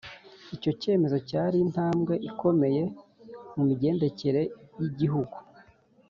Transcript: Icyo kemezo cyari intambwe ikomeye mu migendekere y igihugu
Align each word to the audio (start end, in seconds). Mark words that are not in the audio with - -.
Icyo 0.55 0.71
kemezo 0.81 1.17
cyari 1.29 1.57
intambwe 1.65 2.13
ikomeye 2.29 2.83
mu 3.55 3.61
migendekere 3.69 4.41
y 4.79 4.83
igihugu 4.89 5.37